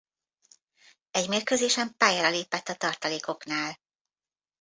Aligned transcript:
Egy 1.11 1.27
mérkőzésen 1.27 1.93
pályára 1.97 2.29
lépett 2.29 2.67
a 2.67 2.75
tartalékoknál. 2.75 3.77